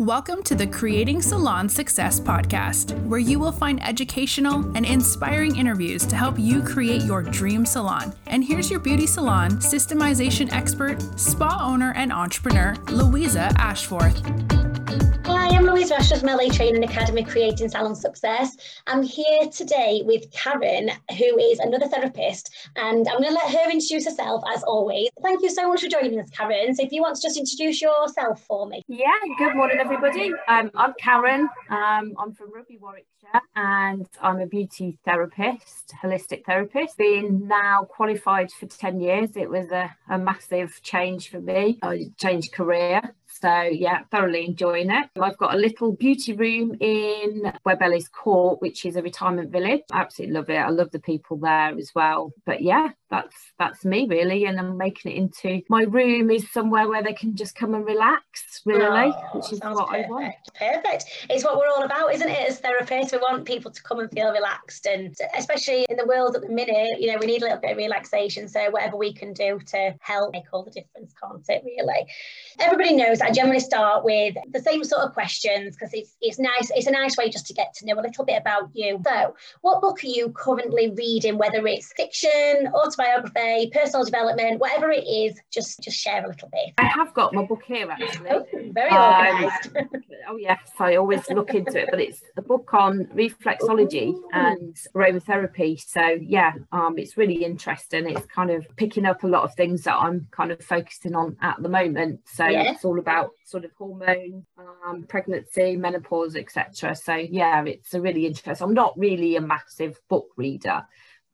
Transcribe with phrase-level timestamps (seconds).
[0.00, 6.06] Welcome to the Creating Salon Success podcast, where you will find educational and inspiring interviews
[6.06, 8.14] to help you create your dream salon.
[8.26, 14.16] And here's your beauty salon systemization expert, spa owner, and entrepreneur, Louisa Ashforth.
[15.52, 18.56] I'm Louisa Ashforth from LA Training Academy Creating Salon Success.
[18.86, 23.70] I'm here today with Karen, who is another therapist, and I'm going to let her
[23.70, 25.08] introduce herself as always.
[25.22, 26.74] Thank you so much for joining us, Karen.
[26.74, 28.82] So, if you want to just introduce yourself for me.
[28.86, 30.32] Yeah, good morning, everybody.
[30.48, 31.48] Um, I'm Karen.
[31.68, 36.96] Um, I'm from Rugby, Warwickshire, and I'm a beauty therapist, holistic therapist.
[36.96, 39.36] Been now qualified for 10 years.
[39.36, 41.78] It was a, a massive change for me.
[41.82, 45.08] I changed career so yeah, thoroughly enjoying it.
[45.20, 49.82] I've got a little beauty room in Ellis Court, which is a retirement village.
[49.90, 50.56] I absolutely love it.
[50.56, 52.32] I love the people there as well.
[52.44, 54.44] But yeah, that's that's me really.
[54.44, 57.84] And I'm making it into my room is somewhere where they can just come and
[57.84, 60.06] relax, really, oh, which is what perfect.
[60.06, 60.34] I want.
[60.54, 61.04] Perfect.
[61.28, 62.48] It's what we're all about, isn't it?
[62.48, 66.36] As therapists, we want people to come and feel relaxed and especially in the world
[66.36, 68.48] at the minute, you know, we need a little bit of relaxation.
[68.48, 72.06] So whatever we can do to help make all the difference, can't it really?
[72.58, 76.70] Everybody knows I generally start with the same sort of questions because it's it's nice.
[76.74, 79.00] It's a nice way just to get to know a little bit about you.
[79.06, 81.38] So, what book are you currently reading?
[81.38, 86.74] Whether it's fiction, autobiography, personal development, whatever it is, just just share a little bit.
[86.78, 88.30] I have got my book here actually.
[88.30, 89.70] Oh, very organised.
[89.76, 89.88] Um,
[90.28, 94.28] oh yes, I always look into it, but it's a book on reflexology Ooh.
[94.32, 95.80] and aromatherapy.
[95.80, 98.08] So yeah, um, it's really interesting.
[98.08, 101.36] It's kind of picking up a lot of things that I'm kind of focusing on
[101.40, 102.20] at the moment.
[102.26, 102.72] So yeah.
[102.72, 104.44] it's all about sort of hormone,
[104.86, 106.94] um, pregnancy, menopause, etc.
[106.94, 108.66] So yeah, it's a really interesting.
[108.66, 110.86] I'm not really a massive book reader,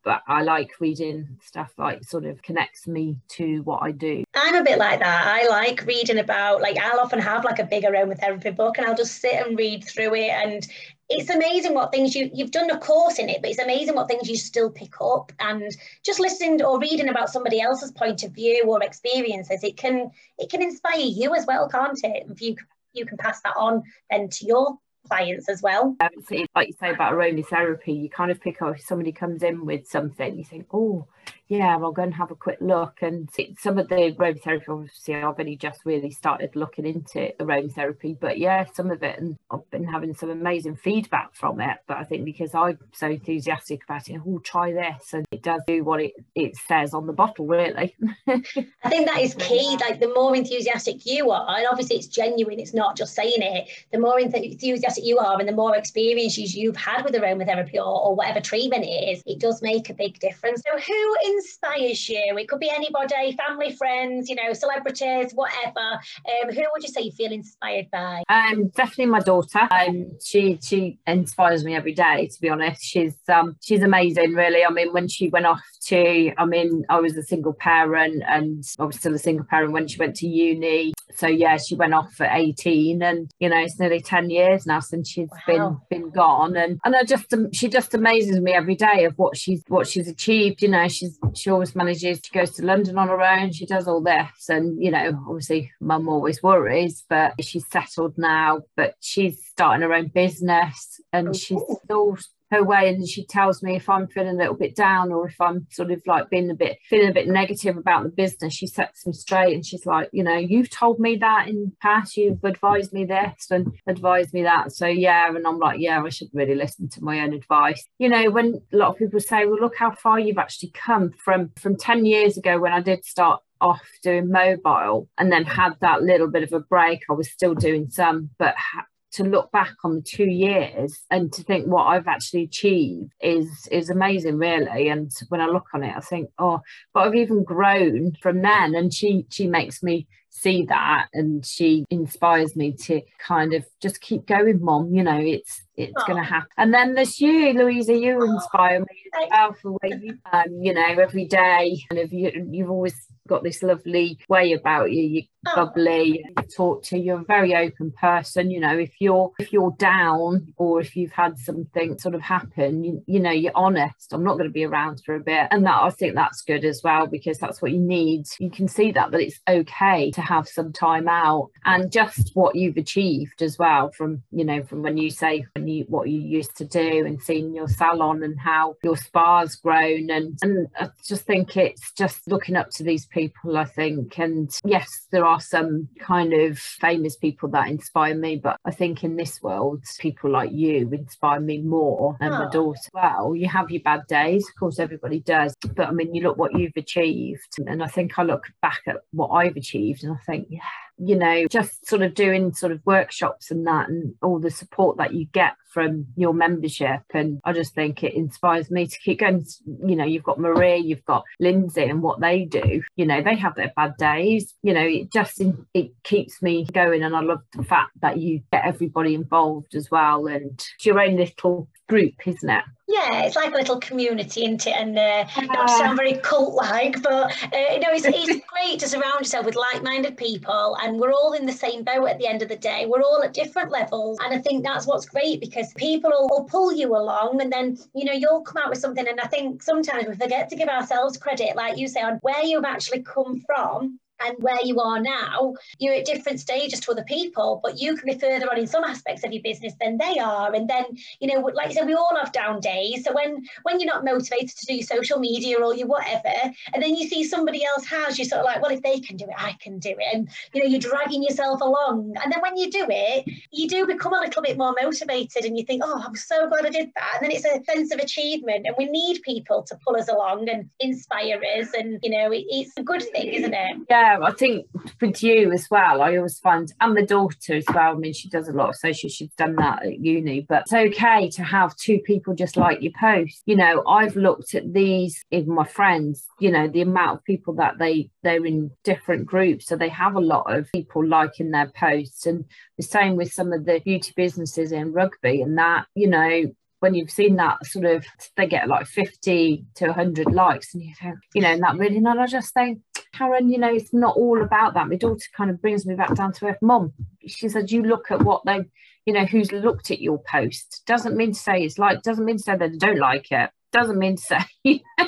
[0.07, 4.23] but I like reading stuff like sort of connects me to what I do.
[4.33, 5.27] I'm a bit like that.
[5.27, 8.95] I like reading about like I'll often have like a big aromatherapy book and I'll
[8.95, 10.65] just sit and read through it and
[11.09, 14.07] it's amazing what things you you've done a course in it, but it's amazing what
[14.07, 15.75] things you still pick up and
[16.05, 20.49] just listening or reading about somebody else's point of view or experiences, it can it
[20.49, 22.27] can inspire you as well, can't it?
[22.31, 22.55] If you
[22.93, 25.95] you can pass that on then to your clients as well.
[25.99, 29.87] Like you say about aromatherapy, you kind of pick up if somebody comes in with
[29.87, 31.07] something, you think, oh,
[31.47, 32.97] yeah, I'll go and have a quick look.
[33.01, 38.37] And some of the aromatherapy, obviously, I've only just really started looking into aromatherapy, but
[38.37, 41.77] yeah, some of it, and I've been having some amazing feedback from it.
[41.87, 45.61] But I think because I'm so enthusiastic about it, oh, try this, and it does
[45.67, 47.95] do what it, it says on the bottle, really.
[48.27, 49.77] I think that is key.
[49.79, 53.69] Like the more enthusiastic you are, and obviously it's genuine, it's not just saying it,
[53.91, 58.15] the more enthusiastic you are, and the more experiences you've had with aromatherapy or, or
[58.15, 60.61] whatever treatment it is, it does make a big difference.
[60.65, 62.37] So, who in inspires you?
[62.37, 65.79] It could be anybody, family, friends, you know, celebrities, whatever.
[65.79, 68.23] Um, who would you say you feel inspired by?
[68.29, 69.67] Um, definitely my daughter.
[69.71, 72.27] Um, she she inspires me every day.
[72.27, 74.33] To be honest, she's um she's amazing.
[74.33, 78.23] Really, I mean, when she went off to, I mean, I was a single parent,
[78.27, 80.93] and I was still a single parent when she went to uni.
[81.15, 84.79] So yeah, she went off at 18, and you know, it's nearly 10 years now
[84.79, 85.81] since she's wow.
[85.89, 89.37] been been gone, and and I just she just amazes me every day of what
[89.37, 90.61] she's what she's achieved.
[90.61, 92.21] You know, she's she always manages.
[92.23, 93.51] She goes to London on her own.
[93.51, 98.61] She does all this, and you know, obviously, mum always worries, but she's settled now.
[98.75, 102.17] But she's starting her own business, and oh, she's still
[102.51, 105.39] her way and she tells me if I'm feeling a little bit down or if
[105.39, 108.67] I'm sort of like being a bit feeling a bit negative about the business, she
[108.67, 112.15] sets me straight and she's like, you know, you've told me that in the past,
[112.15, 114.71] you've advised me this and advised me that.
[114.71, 117.85] So yeah, and I'm like, yeah, I should really listen to my own advice.
[117.99, 121.11] You know, when a lot of people say, well, look how far you've actually come
[121.23, 125.73] from from 10 years ago when I did start off doing mobile and then had
[125.81, 127.01] that little bit of a break.
[127.09, 131.31] I was still doing some, but ha- to look back on the two years and
[131.33, 134.89] to think what I've actually achieved is is amazing really.
[134.89, 136.59] And when I look on it I think oh
[136.93, 138.75] but I've even grown from then.
[138.75, 140.07] And she she makes me
[140.37, 145.19] see that and she inspires me to kind of just keep going mom you know
[145.19, 146.49] it's it's going to happen.
[146.57, 150.17] And then there's you louisa you inspire me as well for where you.
[150.33, 151.77] um, you know every day.
[151.89, 152.95] And if you you've always
[153.27, 157.91] got this lovely way about you you're bubbly you talk to you're a very open
[157.91, 158.77] person you know.
[158.77, 163.19] If you're if you're down or if you've had something sort of happen you, you
[163.19, 164.11] know you're honest.
[164.11, 165.47] I'm not going to be around for a bit.
[165.51, 168.25] And that i think that's good as well because that's what you need.
[168.39, 172.55] You can see that that it's okay to have some time out and just what
[172.55, 176.19] you've achieved as well from you know from when you say when you what you
[176.19, 180.89] used to do and seeing your salon and how your spa's grown and and I
[181.07, 184.19] just think it's just looking up to these people I think.
[184.19, 189.03] And yes there are some kind of famous people that inspire me but I think
[189.03, 192.39] in this world people like you inspire me more and oh.
[192.39, 192.49] my ah.
[192.49, 192.89] daughter.
[192.93, 196.37] Well you have your bad days of course everybody does but I mean you look
[196.37, 197.55] what you've achieved.
[197.65, 200.61] And I think I look back at what I've achieved and I think yeah
[200.97, 204.97] you know, just sort of doing sort of workshops and that and all the support
[204.97, 207.01] that you get from your membership.
[207.13, 209.45] And I just think it inspires me to keep going.
[209.85, 213.35] You know, you've got Maria, you've got Lindsay and what they do, you know, they
[213.35, 214.55] have their bad days.
[214.63, 215.41] You know, it just
[215.73, 217.03] it keeps me going.
[217.03, 220.25] And I love the fact that you get everybody involved as well.
[220.25, 222.63] And your own little group, isn't it?
[222.89, 224.73] Yeah, it's like a little community, isn't it?
[224.73, 228.87] And uh, not to sound very cult-like, but uh, you know, it's, it's great to
[228.87, 232.41] surround yourself with like-minded people, and we're all in the same boat at the end
[232.41, 232.85] of the day.
[232.87, 236.43] We're all at different levels, and I think that's what's great because people will, will
[236.45, 239.05] pull you along, and then you know you'll come out with something.
[239.05, 242.43] And I think sometimes we forget to give ourselves credit, like you say, on where
[242.43, 247.03] you've actually come from and where you are now, you're at different stages to other
[247.03, 250.17] people, but you can be further on in some aspects of your business than they
[250.17, 250.53] are.
[250.53, 250.85] And then,
[251.19, 253.03] you know, like I said, we all have down days.
[253.03, 256.33] So when when you're not motivated to do social media or you whatever,
[256.73, 259.17] and then you see somebody else has, you're sort of like, well, if they can
[259.17, 260.15] do it, I can do it.
[260.15, 262.15] And you know, you're dragging yourself along.
[262.23, 265.57] And then when you do it, you do become a little bit more motivated and
[265.57, 267.17] you think, oh, I'm so glad I did that.
[267.21, 268.65] And then it's a sense of achievement.
[268.65, 271.73] And we need people to pull us along and inspire us.
[271.73, 273.77] And you know, it, it's a good thing, isn't it?
[273.89, 274.67] Yeah yeah, I think
[275.01, 277.91] with you as well, I always find, and my daughter as well.
[277.91, 280.73] I mean, she does a lot of social, she's done that at uni, but it's
[280.73, 283.41] okay to have two people just like your post.
[283.45, 287.53] You know, I've looked at these, even my friends, you know, the amount of people
[287.55, 289.67] that they, they're in different groups.
[289.67, 292.25] So they have a lot of people liking their posts.
[292.25, 292.45] And
[292.77, 296.43] the same with some of the beauty businesses in rugby and that, you know,
[296.79, 298.05] when you've seen that sort of
[298.35, 301.97] they get like 50 to 100 likes and you think you know and that really
[301.97, 302.81] and I just think
[303.17, 304.87] Karen you know it's not all about that.
[304.87, 306.57] My daughter kind of brings me back down to earth.
[306.61, 306.93] Mom,
[307.25, 308.61] she said you look at what they
[309.05, 310.83] you know who's looked at your post.
[310.85, 313.49] Doesn't mean to say it's like doesn't mean to say that they don't like it
[313.71, 314.81] doesn't mean to say.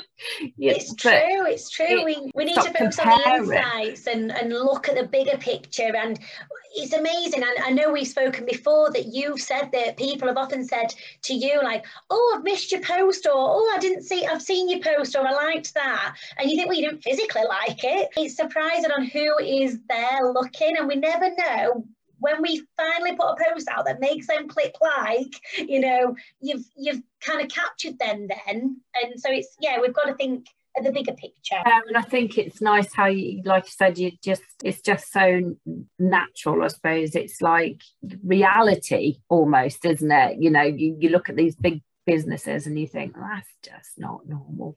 [0.57, 1.85] It's true it's true.
[1.87, 5.37] it, we, we need to focus on the insights and and look at the bigger
[5.37, 5.95] picture.
[5.95, 6.19] And
[6.75, 10.65] it's amazing and I know we've spoken before that you've said that people have often
[10.65, 14.41] said to you like oh I've missed your post or oh I didn't see I've
[14.41, 16.15] seen your post or I liked that.
[16.37, 18.09] And you think well you didn't physically like it.
[18.17, 21.85] It's surprising on who is there looking and we never know
[22.19, 26.65] when we finally put a post out that makes them click like, you know, you've
[26.77, 28.81] you've kind of captured them then.
[29.01, 31.57] And so it's yeah, we've got to think of the bigger picture.
[31.65, 35.11] Um, and I think it's nice how you, like you said, you just it's just
[35.11, 35.55] so
[35.97, 36.63] natural.
[36.63, 37.81] I suppose it's like
[38.23, 40.37] reality almost, isn't it?
[40.39, 44.27] You know, you, you look at these big businesses and you think that's just not
[44.27, 44.75] normal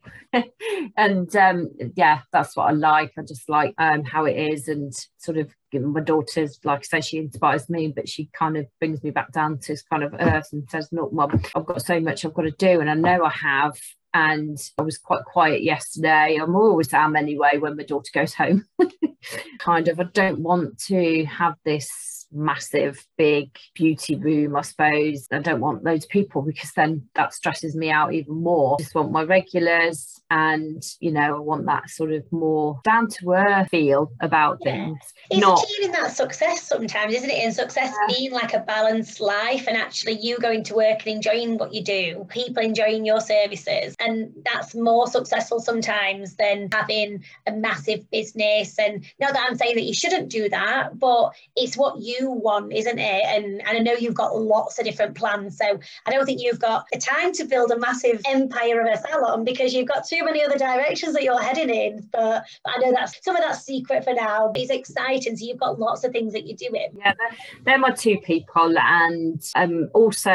[0.96, 4.92] and um yeah that's what i like i just like um how it is and
[5.16, 9.02] sort of my daughter's like I say she inspires me but she kind of brings
[9.02, 11.98] me back down to this kind of earth and says look mum I've got so
[11.98, 13.78] much I've got to do and I know I have
[14.14, 16.38] and I was quite quiet yesterday.
[16.40, 18.66] I'm always am anyway when my daughter goes home.
[19.58, 25.28] kind of, I don't want to have this massive big beauty room i suppose.
[25.30, 28.76] I don't want loads of people because then that stresses me out even more.
[28.78, 33.06] I just want my regulars and you know i want that sort of more down
[33.06, 34.72] to earth feel about yeah.
[34.72, 37.44] things it's not achieving that success sometimes isn't it?
[37.44, 38.14] And success yeah.
[38.14, 41.82] being like a balanced life and actually you going to work and enjoying what you
[41.82, 43.94] do people enjoying your services.
[43.98, 48.78] And that's more successful sometimes than having a massive business.
[48.78, 52.72] And not that i'm saying that you shouldn't do that but it's what you want,
[52.72, 53.24] isn't it?
[53.26, 55.58] And, and I know you've got lots of different plans.
[55.58, 58.96] So I don't think you've got the time to build a massive empire of a
[58.98, 62.08] salon because you've got too many other directions that you're heading in.
[62.12, 64.52] But, but I know that's some of that secret for now.
[64.54, 65.36] It's exciting.
[65.36, 66.88] So you've got lots of things that you're doing.
[66.96, 68.74] Yeah, they're, they're my two people.
[68.78, 70.30] And um, also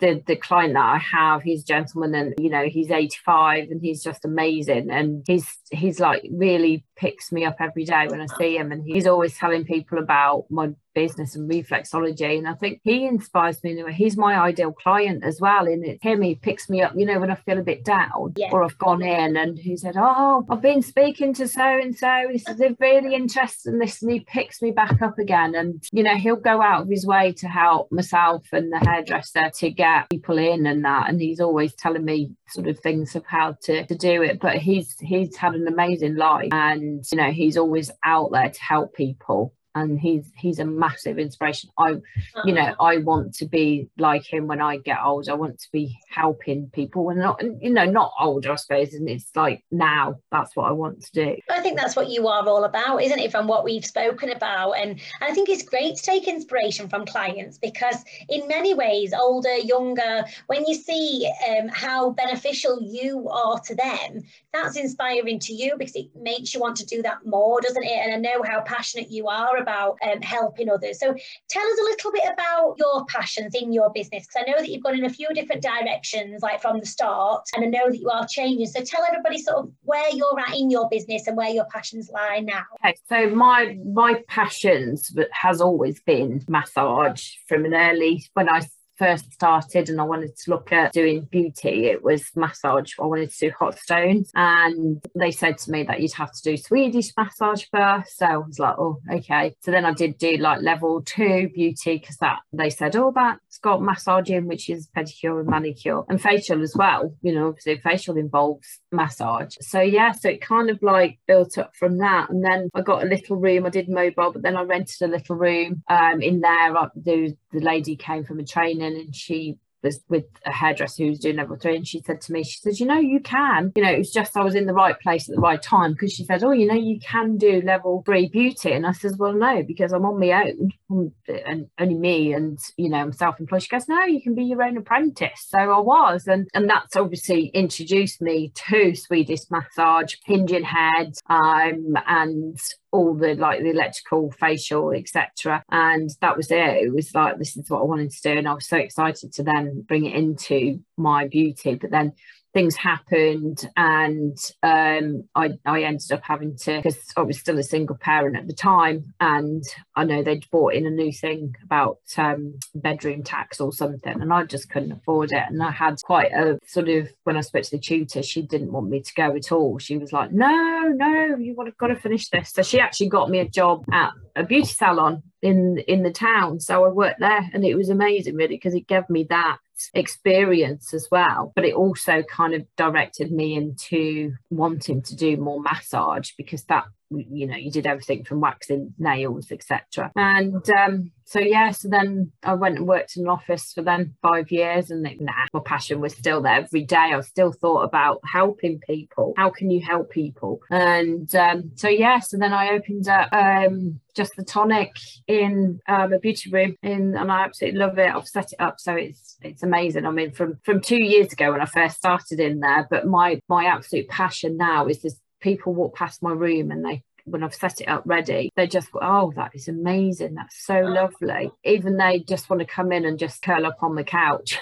[0.00, 3.80] the, the client that I have, he's a gentleman and, you know, he's 85 and
[3.80, 4.90] he's just amazing.
[4.90, 8.72] And he's, he's like really picks me up every day when I see him.
[8.72, 12.38] And he's always telling people about my business and reflexology.
[12.38, 13.82] And I think he inspires me.
[13.92, 15.66] He's my ideal client as well.
[15.66, 18.34] And it's him, he picks me up, you know, when I feel a bit down
[18.36, 18.48] yeah.
[18.52, 22.28] or I've gone in and he said, Oh, I've been speaking to so and so.
[22.30, 24.02] He said, They're really interested in this.
[24.02, 25.54] And he picks me back up again.
[25.54, 29.50] And, you know, he'll go out of his way to help myself and the hairdresser
[29.58, 31.08] to get people in and that.
[31.08, 34.40] And he's always telling me sort of things of how to, to do it.
[34.40, 38.62] But he's he's had an amazing life and you know, he's always out there to
[38.62, 41.70] help people and he's he's a massive inspiration.
[41.78, 41.96] I
[42.44, 42.82] you know uh-huh.
[42.82, 45.28] i want to be like him when i get old.
[45.28, 49.08] I want to be helping people and not you know not older i suppose and
[49.08, 51.36] it's like now that's what i want to do.
[51.50, 54.72] I think that's what you are all about isn't it from what we've spoken about?
[54.72, 59.12] And, and i think it's great to take inspiration from clients because in many ways
[59.12, 65.52] older younger when you see um, how beneficial you are to them that's inspiring to
[65.52, 67.98] you because it makes you want to do that more doesn't it?
[68.04, 70.96] And i know how passionate you are about um, helping others.
[71.02, 71.08] So
[71.54, 74.68] tell us a little bit about your passions in your business, because I know that
[74.70, 77.98] you've gone in a few different directions, like from the start, and I know that
[77.98, 78.66] you are changing.
[78.66, 82.10] So tell everybody sort of where you're at in your business and where your passions
[82.18, 82.64] lie now.
[82.84, 83.60] Okay, so my
[84.04, 84.98] my passions
[85.44, 88.60] has always been massage from an early when I
[88.96, 92.92] first started and I wanted to look at doing beauty, it was massage.
[93.00, 94.30] I wanted to do hot stones.
[94.34, 98.18] And they said to me that you'd have to do Swedish massage first.
[98.18, 99.54] So I was like, oh, okay.
[99.60, 103.40] So then I did do like level two beauty because that they said, oh, that's
[103.64, 107.16] got massaging, which is pedicure and manicure and facial as well.
[107.22, 109.56] You know, obviously facial involves massage.
[109.62, 112.28] So yeah, so it kind of like built up from that.
[112.28, 113.64] And then I got a little room.
[113.64, 116.76] I did mobile, but then I rented a little room um, in there.
[116.76, 121.10] I, the, the lady came from a training and she was with a hairdresser who
[121.10, 123.72] was doing level three and she said to me she said you know you can
[123.76, 125.92] you know it was just i was in the right place at the right time
[125.92, 129.16] because she said oh you know you can do level three beauty and i says,
[129.16, 131.12] well no because i'm on my own
[131.46, 133.62] and only me and you know i'm self-employed.
[133.62, 135.46] She goes no you can be your own apprentice.
[135.48, 141.94] So i was and and that's obviously introduced me to swedish massage Indian head um
[142.06, 142.58] and
[142.94, 146.84] all the like the electrical facial etc and that was it.
[146.84, 149.32] It was like this is what i wanted to do and i was so excited
[149.32, 152.12] to then bring it into my beauty but then
[152.54, 157.64] things happened and um, I, I ended up having to because I was still a
[157.64, 159.64] single parent at the time and
[159.96, 164.32] I know they'd bought in a new thing about um, bedroom tax or something and
[164.32, 167.64] I just couldn't afford it and I had quite a sort of when I spoke
[167.64, 169.78] to the tutor she didn't want me to go at all.
[169.78, 172.50] She was like no no you would have got to finish this.
[172.50, 176.60] So she actually got me a job at a beauty salon in in the town.
[176.60, 179.58] So I worked there and it was amazing really because it gave me that
[179.94, 181.52] experience as well.
[181.54, 186.84] But it also kind of directed me into wanting to do more massage because that
[187.10, 192.30] you know you did everything from waxing nails etc and um so yeah so then
[192.42, 195.60] i went and worked in an office for then five years and it, nah, my
[195.64, 199.80] passion was still there every day i still thought about helping people how can you
[199.80, 204.96] help people and um so yeah so then i opened up um just the tonic
[205.26, 208.14] in um, a beauty room in and I absolutely love it.
[208.14, 210.06] I've set it up so it's it's amazing.
[210.06, 213.40] I mean from from two years ago when I first started in there, but my
[213.48, 217.54] my absolute passion now is this people walk past my room and they when I've
[217.54, 220.34] set it up ready, they just go, Oh, that is amazing.
[220.34, 220.92] That's so oh.
[220.92, 221.50] lovely.
[221.64, 224.58] Even they just want to come in and just curl up on the couch.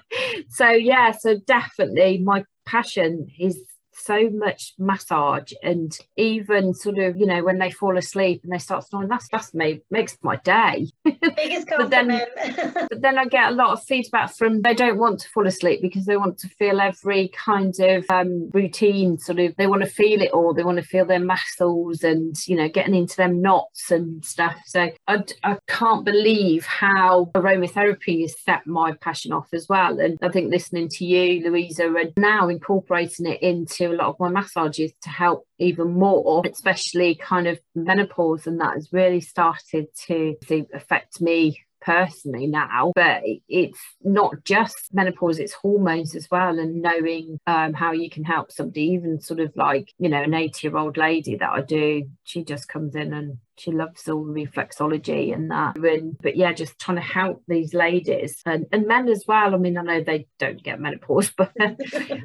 [0.48, 3.60] so, yeah, so definitely my passion is
[4.04, 8.58] so much massage and even sort of you know when they fall asleep and they
[8.58, 10.88] start snoring that's that's me makes my day.
[11.04, 12.08] Biggest but then
[12.74, 15.80] but then I get a lot of feedback from they don't want to fall asleep
[15.82, 19.88] because they want to feel every kind of um, routine sort of they want to
[19.88, 23.40] feel it all they want to feel their muscles and you know getting into them
[23.40, 24.56] knots and stuff.
[24.66, 30.00] So I, I can't believe how aromatherapy has set my passion off as well.
[30.00, 34.28] And I think listening to you Louisa and now incorporating it into lot of my
[34.28, 40.34] massages to help even more, especially kind of menopause, and that has really started to,
[40.72, 42.92] affect me personally now.
[42.94, 48.24] But it's not just menopause it's hormones as well and knowing um, how you can
[48.24, 51.60] help somebody even sort of like you know an 80 year old lady that i
[51.60, 55.76] do she just comes in and she loves all reflexology and that.
[55.76, 59.54] And, but yeah just trying to help these ladies and, and men as well.
[59.54, 61.52] I mean i know they don't get menopause but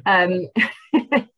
[0.06, 0.46] um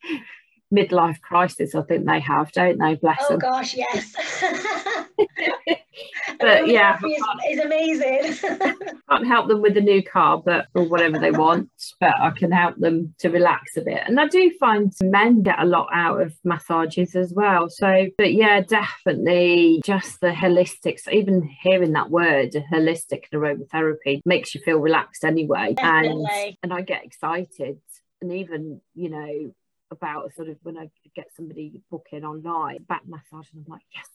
[0.72, 2.94] midlife crisis i think they have don't they?
[2.94, 3.38] Bless oh them.
[3.38, 4.14] gosh yes.
[6.40, 8.50] But yeah is, is amazing.
[9.10, 12.50] can't help them with a new car but or whatever they want but i can
[12.50, 14.02] help them to relax a bit.
[14.06, 17.68] And i do find men get a lot out of massages as well.
[17.68, 24.60] So but yeah definitely just the holistics even hearing that word holistic aromatherapy makes you
[24.62, 25.74] feel relaxed anyway.
[25.74, 26.24] Definitely.
[26.32, 27.78] and and i get excited
[28.22, 29.52] and even you know
[29.90, 34.08] about sort of when I get somebody booking online back massage and I'm like yes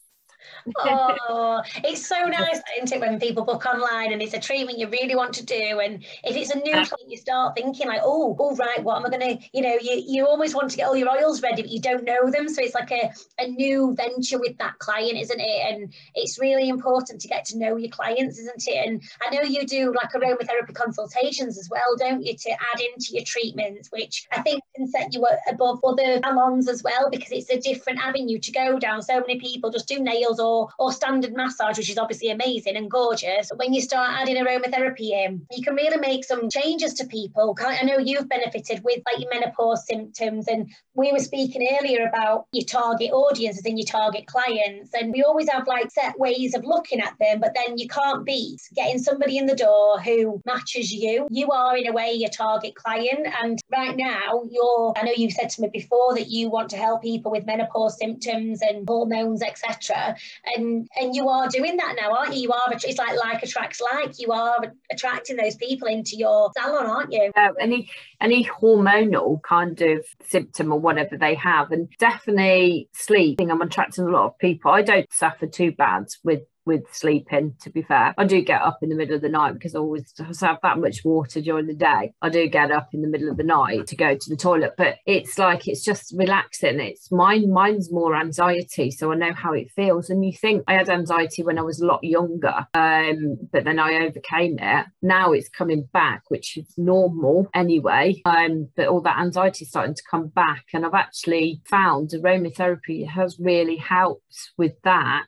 [0.78, 4.88] oh, it's so nice, isn't it, when people book online and it's a treatment you
[4.90, 5.80] really want to do.
[5.84, 9.06] And if it's a new client, you start thinking like, oh, all oh, what am
[9.06, 11.72] I gonna, you know, you, you almost want to get all your oils ready, but
[11.72, 12.48] you don't know them.
[12.50, 15.74] So it's like a, a new venture with that client, isn't it?
[15.74, 18.88] And it's really important to get to know your clients, isn't it?
[18.88, 23.14] And I know you do like aromatherapy consultations as well, don't you, to add into
[23.14, 27.50] your treatments, which I think can set you above other salons as well, because it's
[27.50, 29.02] a different avenue to go down.
[29.02, 32.90] So many people just do nails or or, standard massage, which is obviously amazing and
[32.90, 33.52] gorgeous.
[33.56, 37.56] When you start adding aromatherapy in, you can really make some changes to people.
[37.60, 42.48] I know you've benefited with like your menopause symptoms, and we were speaking earlier about
[42.52, 44.94] your target audiences and your target clients.
[44.94, 48.26] And we always have like set ways of looking at them, but then you can't
[48.26, 51.28] beat getting somebody in the door who matches you.
[51.30, 53.28] You are, in a way, your target client.
[53.44, 56.78] And right now, you're, I know you've said to me before that you want to
[56.78, 60.16] help people with menopause symptoms and hormones, etc
[60.56, 62.42] and and you are doing that now aren't you?
[62.42, 64.20] You are it's like like attracts like.
[64.20, 67.32] You are attracting those people into your salon aren't you?
[67.36, 67.90] Uh, any
[68.22, 74.10] any hormonal kind of symptom or whatever they have and definitely sleeping i'm attracting a
[74.10, 74.72] lot of people.
[74.72, 78.14] I don't suffer too bad with with sleeping, to be fair.
[78.18, 80.80] I do get up in the middle of the night because I always have that
[80.80, 82.14] much water during the day.
[82.22, 84.74] I do get up in the middle of the night to go to the toilet,
[84.78, 86.80] but it's like it's just relaxing.
[86.80, 88.92] It's mine, mine's more anxiety.
[88.92, 90.10] So I know how it feels.
[90.10, 93.80] And you think I had anxiety when I was a lot younger, um, but then
[93.80, 94.86] I overcame it.
[95.02, 98.22] Now it's coming back, which is normal anyway.
[98.26, 100.66] Um, but all that anxiety is starting to come back.
[100.74, 105.26] And I've actually found aromatherapy has really helped with that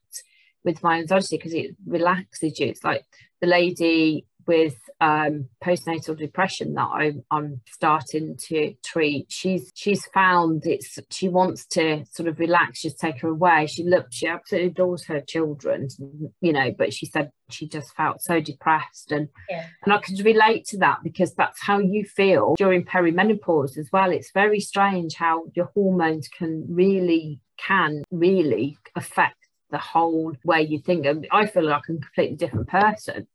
[0.63, 2.67] with my anxiety because it relaxes you.
[2.67, 3.05] It's like
[3.41, 9.27] the lady with um, postnatal depression that I'm, I'm starting to treat.
[9.29, 13.67] She's she's found it's she wants to sort of relax, just take her away.
[13.67, 15.87] She loves, she absolutely adores her children,
[16.41, 19.67] you know, but she said she just felt so depressed and yeah.
[19.83, 24.09] and I could relate to that because that's how you feel during perimenopause as well.
[24.09, 29.35] It's very strange how your hormones can really can really affect
[29.71, 31.05] the whole way you think.
[31.31, 33.27] I feel like I'm a completely different person,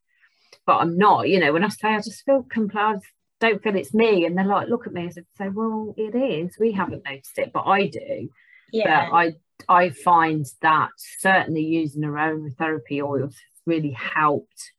[0.67, 1.29] but I'm not.
[1.29, 2.97] You know, when I say I just feel completely, I
[3.41, 6.57] don't feel it's me, and they're like, look at me and say, well, it is.
[6.59, 8.29] We haven't noticed it, but I do.
[8.73, 9.11] Yeah.
[9.11, 9.33] But I
[9.69, 13.37] I find that certainly using aromatherapy oils
[13.67, 14.73] really helped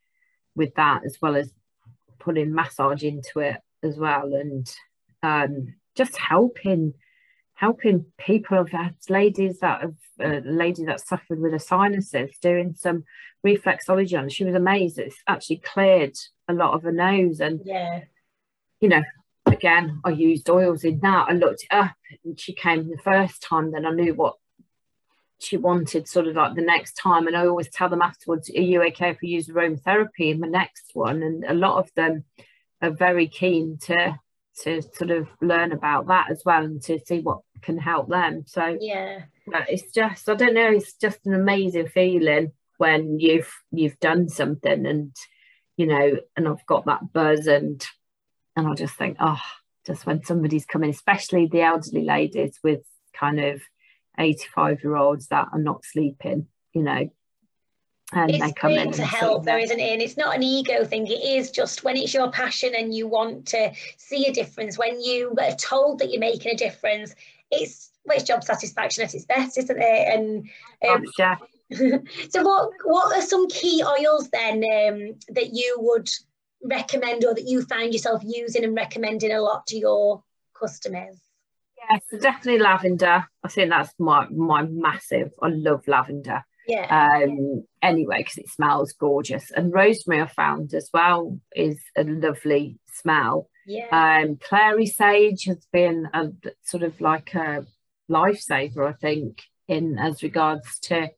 [0.56, 1.52] with that, as well as
[2.20, 4.74] putting massage into it as well, and
[5.24, 6.94] um, just helping
[7.54, 8.60] helping people.
[8.60, 13.04] I've had ladies that have a lady that suffered with a sinuses doing some
[13.46, 14.30] reflexology on.
[14.30, 15.00] She was amazed.
[15.00, 16.16] It's actually cleared
[16.48, 17.40] a lot of her nose.
[17.40, 18.02] And yeah,
[18.80, 19.04] you know,
[19.46, 21.28] again, I used oils in that.
[21.30, 24.36] I looked it up and she came the first time, then I knew what
[25.40, 27.28] she wanted sort of like the next time.
[27.28, 30.48] And I always tell them afterwards, are you okay if we use aromatherapy in the
[30.48, 31.22] next one?
[31.24, 32.24] And a lot of them
[32.82, 34.20] are very keen to
[34.62, 38.44] to sort of learn about that as well and to see what can help them.
[38.48, 40.72] So yeah, it's just I don't know.
[40.72, 45.16] It's just an amazing feeling when you've you've done something and
[45.78, 47.86] you know, and I've got that buzz and
[48.56, 49.42] and I just think, oh,
[49.86, 52.82] just when somebody's coming, especially the elderly ladies with
[53.14, 53.62] kind of
[54.18, 57.10] 85 year olds that are not sleeping, you know,
[58.14, 60.84] and it's they come in to help though isn't it and it's not an ego
[60.84, 64.78] thing it is just when it's your passion and you want to see a difference
[64.78, 67.16] when you are told that you're making a difference
[67.52, 70.50] it's well, it's job satisfaction at its best isn't it and
[70.88, 71.36] um, yeah.
[72.30, 76.10] so what what are some key oils then um, that you would
[76.64, 80.24] recommend or that you find yourself using and recommending a lot to your
[80.60, 81.20] customers
[81.78, 87.18] yeah so definitely lavender i think that's my my massive i love lavender yeah.
[87.26, 89.52] Um, anyway, because it smells gorgeous.
[89.52, 93.50] And rosemary I found as well is a lovely smell.
[93.66, 93.88] Yeah.
[94.24, 96.28] Um, clary sage has been a
[96.64, 97.66] sort of like a
[98.10, 101.10] lifesaver, I think, in as regards to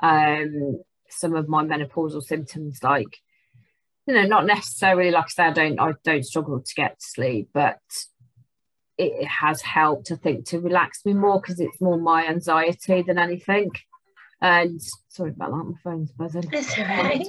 [0.00, 3.18] um, some of my menopausal symptoms, like
[4.06, 7.06] you know, not necessarily like I say, I don't I don't struggle to get to
[7.06, 7.78] sleep, but
[8.98, 13.18] it has helped, I think, to relax me more because it's more my anxiety than
[13.18, 13.70] anything.
[14.40, 16.48] And sorry about that, my phone's buzzing.
[16.50, 17.26] That's all right.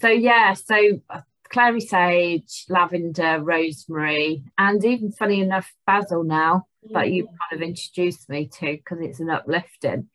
[0.00, 6.92] so yeah, so uh, clary sage, lavender, rosemary, and even funny enough, basil now mm.
[6.92, 10.08] that you kind of introduced me to because it's an uplifting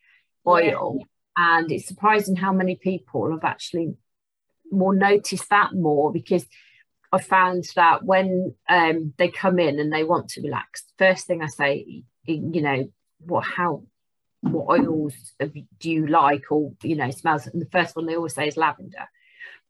[0.48, 0.98] oil.
[1.00, 1.06] Yeah.
[1.36, 3.96] And it's surprising how many people have actually
[4.72, 6.46] more noticed that more because
[7.12, 11.42] I found that when um, they come in and they want to relax, first thing
[11.42, 13.84] I say, you know, what how
[14.42, 18.36] what oils do you like or you know smells and the first one they always
[18.36, 19.08] say is lavender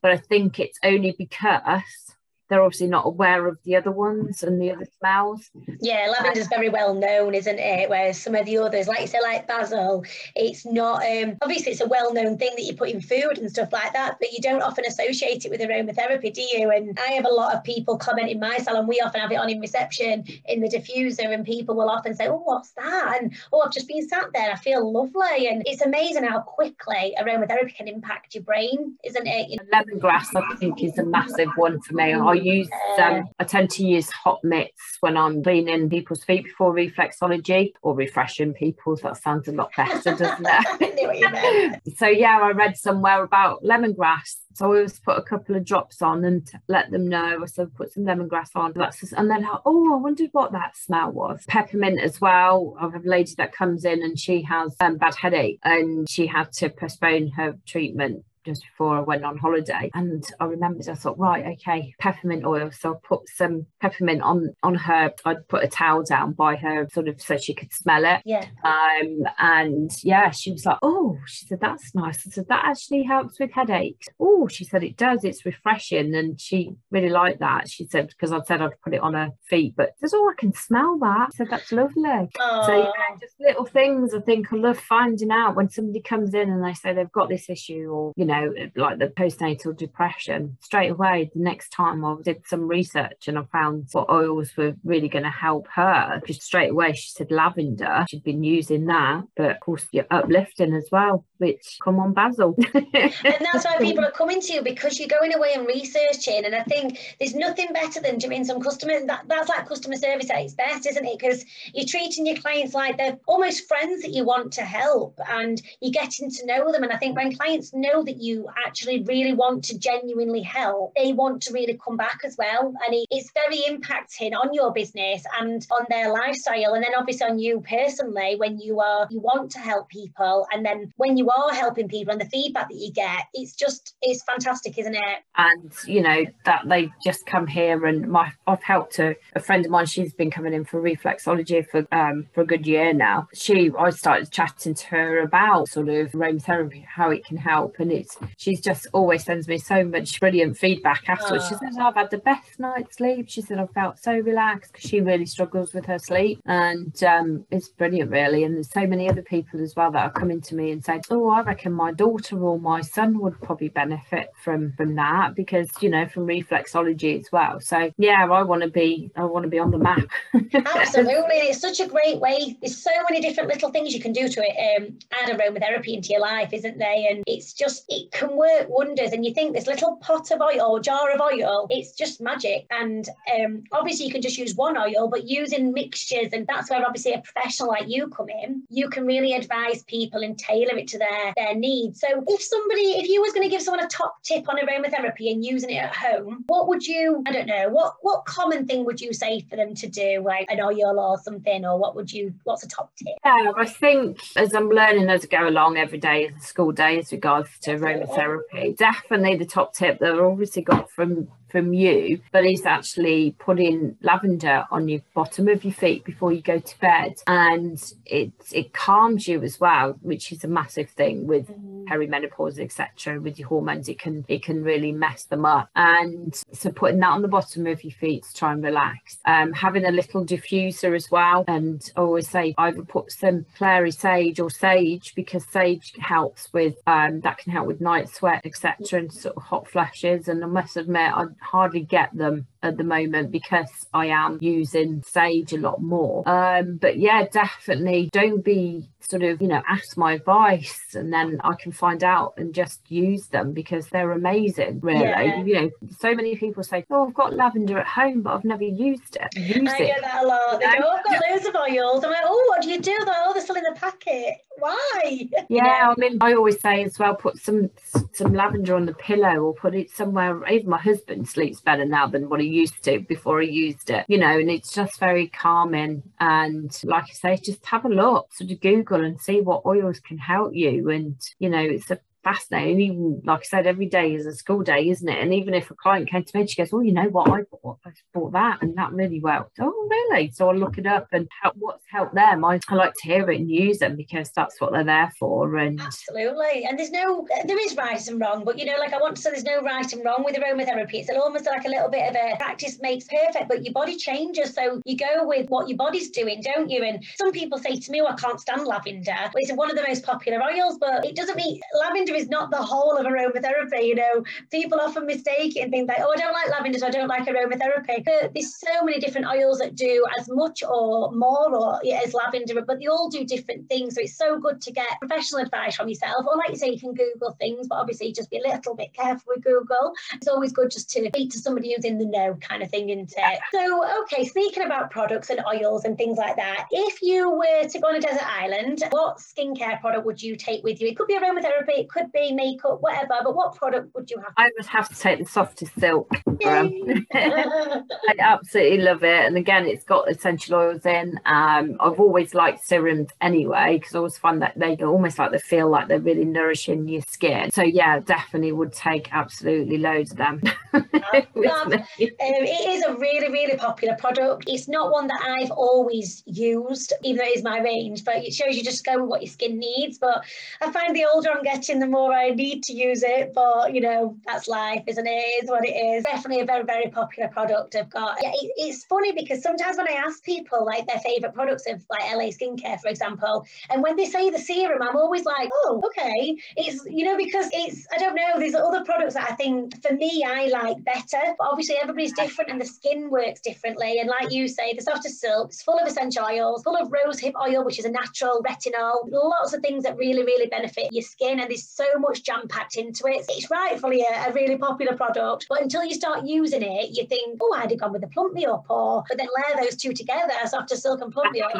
[0.03, 2.15] but i think it's only because
[2.53, 5.49] they're obviously not aware of the other ones and the other smells.
[5.81, 7.89] Yeah, lavender's very well known, isn't it?
[7.89, 11.03] Whereas some of the others, like you say, like basil, it's not.
[11.03, 14.17] Um, obviously, it's a well-known thing that you put in food and stuff like that,
[14.19, 16.69] but you don't often associate it with aromatherapy, do you?
[16.69, 18.85] And I have a lot of people comment in my salon.
[18.85, 22.27] We often have it on in reception in the diffuser, and people will often say,
[22.27, 24.51] "Oh, what's that?" And "Oh, I've just been sat there.
[24.51, 29.49] I feel lovely." And it's amazing how quickly aromatherapy can impact your brain, isn't it?
[29.49, 29.63] You know?
[29.73, 32.13] Lemongrass, I think, is a massive one for me.
[32.13, 36.73] I use um, I tend to use hot mitts when I'm cleaning people's feet before
[36.73, 39.01] reflexology or refreshing people's.
[39.01, 41.81] That sounds a lot better, doesn't it?
[41.97, 44.37] so yeah, I read somewhere about lemongrass.
[44.55, 47.45] So I always put a couple of drops on and let them know.
[47.47, 48.73] So put some lemongrass on.
[48.75, 51.43] That's just, and then like, oh, I wondered what that smell was.
[51.47, 52.75] Peppermint as well.
[52.79, 56.27] I have a lady that comes in and she has um, bad headache and she
[56.27, 59.89] had to postpone her treatment just before I went on holiday.
[59.93, 62.71] And I remembered, I thought, right, okay, peppermint oil.
[62.71, 65.11] So I put some peppermint on on her.
[65.25, 68.21] I'd put a towel down by her, sort of, so she could smell it.
[68.25, 68.45] Yeah.
[68.63, 72.25] Um, and yeah, she was like, oh, she said that's nice.
[72.27, 74.07] I said that actually helps with headaches.
[74.19, 75.23] Oh, she said it does.
[75.23, 77.69] It's refreshing, and she really liked that.
[77.69, 80.39] She said because I said I'd put it on her feet, but says, oh, I
[80.39, 81.29] can smell that.
[81.33, 82.01] I said that's lovely.
[82.03, 82.65] Aww.
[82.65, 84.13] So yeah, just little things.
[84.13, 87.29] I think I love finding out when somebody comes in and they say they've got
[87.29, 92.03] this issue, or you know know, like the postnatal depression, straight away, the next time
[92.03, 96.21] I did some research and I found what oils were really going to help her.
[96.25, 98.05] Just straight away, she said lavender.
[98.09, 102.55] She'd been using that, but of course, you're uplifting as well, which come on, basil.
[102.73, 106.45] and that's why people are coming to you because you're going away and researching.
[106.45, 110.29] And I think there's nothing better than doing some customer, that, that's like customer service
[110.29, 111.19] at its best, isn't it?
[111.19, 115.61] Because you're treating your clients like they're almost friends that you want to help and
[115.81, 116.83] you're getting to know them.
[116.83, 121.13] And I think when clients know that you actually really want to genuinely help, they
[121.13, 122.73] want to really come back as well.
[122.85, 126.73] And it's very impacting on your business and on their lifestyle.
[126.73, 130.47] And then obviously on you personally, when you are, you want to help people.
[130.51, 133.95] And then when you are helping people and the feedback that you get, it's just,
[134.01, 135.19] it's fantastic, isn't it?
[135.35, 139.65] And, you know, that they just come here and my, I've helped a, a friend
[139.65, 143.27] of mine, she's been coming in for reflexology for, um, for a good year now.
[143.33, 147.79] She, I started chatting to her about sort of aromatherapy, how it can help.
[147.79, 151.47] And it's she's just always sends me so much brilliant feedback afterwards.
[151.47, 153.29] She says, I've had the best night's sleep.
[153.29, 156.39] She said, I felt so relaxed because she really struggles with her sleep.
[156.45, 158.43] And um, it's brilliant, really.
[158.43, 161.03] And there's so many other people as well that are coming to me and saying,
[161.09, 165.69] Oh, I reckon my daughter or my son would probably benefit from from that because,
[165.81, 167.59] you know, from reflexology as well.
[167.59, 170.05] So yeah, I want to be I want to be on the map.
[170.33, 171.35] Absolutely.
[171.35, 172.57] It's such a great way.
[172.61, 174.81] There's so many different little things you can do to it.
[174.81, 177.03] Um, add aromatherapy into your life, isn't there?
[177.09, 179.11] And it's just it can work wonders.
[179.11, 182.65] And you think this little pot of oil or jar of oil, it's just magic.
[182.71, 186.85] And um, obviously, you can just use one oil, but using mixtures, and that's where
[186.85, 190.87] obviously a professional like you come in, you can really advise people and tailor it
[190.89, 191.99] to their, their needs.
[191.99, 195.31] So, if somebody, if you was going to give someone a top tip on aromatherapy
[195.31, 198.85] and using it at home, what would you, I don't know, what what common thing
[198.85, 202.11] would you say for them to do, like an oil or something, or what would
[202.11, 203.15] you, what's a top tip?
[203.23, 207.11] Yeah, I think as I'm learning as I go along every day, school day, as
[207.11, 208.73] regards to aromatherapy therapy.
[208.73, 213.95] Definitely the top tip that I've obviously got from from you, but is actually putting
[214.01, 218.73] lavender on your bottom of your feet before you go to bed, and it it
[218.73, 221.85] calms you as well, which is a massive thing with mm.
[221.85, 223.21] perimenopause, etc.
[223.21, 227.11] With your hormones, it can it can really mess them up, and so putting that
[227.11, 229.19] on the bottom of your feet to try and relax.
[229.25, 233.91] Um, having a little diffuser as well, and I always say either put some clary
[233.91, 239.01] sage or sage because sage helps with um, that can help with night sweat, etc.
[239.01, 240.27] and sort of hot flashes.
[240.27, 245.03] And I must admit, I hardly get them at the moment because I am using
[245.03, 246.27] Sage a lot more.
[246.27, 251.39] Um, but yeah, definitely don't be sort of, you know, ask my advice and then
[251.43, 255.03] I can find out and just use them because they're amazing, really.
[255.03, 255.43] Yeah.
[255.43, 258.63] You know, so many people say, Oh, I've got lavender at home, but I've never
[258.63, 259.35] used it.
[259.37, 259.85] Use I it.
[259.87, 260.59] get that a lot.
[260.59, 262.03] They go, oh, I've got loads of oils.
[262.03, 262.95] I'm like, Oh, what do you do?
[263.05, 263.11] Though?
[263.25, 264.37] Oh, they're still in the packet.
[264.57, 265.29] Why?
[265.49, 267.69] Yeah, I mean, I always say as well, put some
[268.13, 270.47] some lavender on the pillow or put it somewhere.
[270.47, 274.05] Even my husband sleeps better now than what he used to before he used it,
[274.07, 276.01] you know, and it's just very calming.
[276.19, 279.99] And like I say, just have a look, sort of Google and see what oils
[279.99, 280.89] can help you.
[280.89, 282.79] And, you know, it's a fascinating.
[282.79, 285.19] Even like I said, every day is a school day, isn't it?
[285.21, 287.29] And even if a client came to me, she goes, "Oh, you know what?
[287.29, 290.31] I bought, I bought that, and that really worked." Oh, really?
[290.31, 292.45] So I look it up and help, what's helped them.
[292.45, 295.57] I, I like to hear it and use them because that's what they're there for.
[295.57, 296.65] And absolutely.
[296.65, 299.21] And there's no, there is right and wrong, but you know, like I want to
[299.21, 300.95] say, there's no right and wrong with aromatherapy.
[300.95, 304.53] It's almost like a little bit of a practice makes perfect, but your body changes,
[304.53, 306.83] so you go with what your body's doing, don't you?
[306.83, 309.83] And some people say to me, "Well, I can't stand lavender." It's one of the
[309.87, 313.87] most popular oils, but it doesn't mean lavender is not the whole of aromatherapy.
[313.87, 316.87] You know, people often mistake it and think like, "Oh, I don't like lavender, so
[316.87, 321.11] I don't like aromatherapy." But there's so many different oils that do as much or
[321.11, 323.95] more or as lavender, but they all do different things.
[323.95, 326.25] So it's so good to get professional advice from yourself.
[326.25, 328.93] Or like you say, you can Google things, but obviously just be a little bit
[328.93, 329.93] careful with Google.
[330.13, 332.89] It's always good just to speak to somebody who's in the know kind of thing,
[332.89, 333.39] isn't it?
[333.51, 337.79] So, okay, speaking about products and oils and things like that, if you were to
[337.79, 340.87] go on a desert island, what skincare product would you take with you?
[340.87, 344.33] It could be aromatherapy, it could be makeup, whatever, but what product would you have?
[344.37, 346.09] I would have to take the softest silk.
[346.43, 347.83] I
[348.19, 349.25] absolutely love it.
[349.25, 351.19] And again, it's got essential oils in.
[351.25, 355.39] Um, I've always liked serums anyway, because I always find that they almost like they
[355.39, 357.51] feel like they're really nourishing your skin.
[357.51, 360.41] So yeah, definitely would take absolutely loads of them.
[360.73, 364.45] um, it is a really, really popular product.
[364.47, 368.33] It's not one that I've always used, even though it is my range, but it
[368.33, 369.97] shows you just go with what your skin needs.
[369.97, 370.23] But
[370.61, 373.33] I find the older I'm getting, the more I need to use it.
[373.33, 375.09] But you know, that's life, isn't it?
[375.09, 376.03] It is what it is.
[376.03, 378.17] Definitely a very, very popular product I've got.
[378.21, 381.85] Yeah, it, it's funny because sometimes when I ask people like their favourite products of
[381.89, 385.81] like LA skincare, for example, and when they say the serum, I'm always like, oh,
[385.85, 386.37] okay.
[386.57, 389.93] It's you know, because it's I don't know, there's other products that I think for
[389.93, 391.21] me I like better.
[391.37, 393.99] But obviously everybody's different and the skin works differently.
[393.99, 397.33] And like you say, the softest silk is full of essential oils, full of rosehip
[397.39, 401.39] oil, which is a natural retinol, lots of things that really, really benefit your skin.
[401.39, 403.25] And there's so much jam packed into it.
[403.29, 405.47] It's rightfully a, a, really popular product.
[405.49, 408.33] But until you start using it, you think, oh, I'd have gone with the plump
[408.33, 411.51] me up, or but then layer those two together, soft silk and plump me up.